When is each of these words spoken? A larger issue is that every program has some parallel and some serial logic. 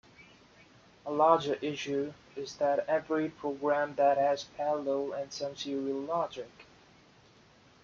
A 1.05 1.11
larger 1.11 1.59
issue 1.61 2.13
is 2.35 2.55
that 2.55 2.89
every 2.89 3.29
program 3.29 3.95
has 3.97 4.41
some 4.41 4.53
parallel 4.57 5.13
and 5.13 5.31
some 5.31 5.55
serial 5.55 5.99
logic. 5.99 6.65